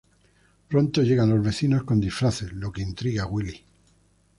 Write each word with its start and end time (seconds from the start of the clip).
Pronto 0.67 1.03
llegan 1.03 1.29
los 1.29 1.45
vecinos 1.45 1.83
con 1.83 1.99
disfraces 1.99 2.53
lo 2.53 2.71
que 2.71 2.81
intriga 2.81 3.21
a 3.21 3.27
Willie. 3.27 3.63